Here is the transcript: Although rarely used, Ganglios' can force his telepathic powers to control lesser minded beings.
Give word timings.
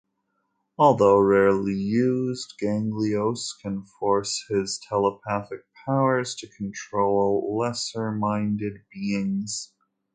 Although 0.79 1.19
rarely 1.19 1.75
used, 1.75 2.55
Ganglios' 2.59 3.55
can 3.61 3.83
force 3.99 4.43
his 4.49 4.79
telepathic 4.89 5.61
powers 5.85 6.33
to 6.37 6.47
control 6.57 7.55
lesser 7.55 8.09
minded 8.11 8.77
beings. 8.91 9.73